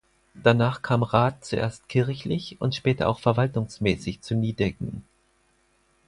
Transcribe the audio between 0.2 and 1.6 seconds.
Danach kam Rath